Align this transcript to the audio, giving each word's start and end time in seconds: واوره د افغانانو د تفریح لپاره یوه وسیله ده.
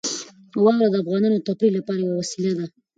واوره 0.63 0.87
د 0.93 0.95
افغانانو 1.03 1.37
د 1.39 1.43
تفریح 1.47 1.71
لپاره 1.77 1.99
یوه 2.01 2.17
وسیله 2.21 2.51
ده. 2.57 2.65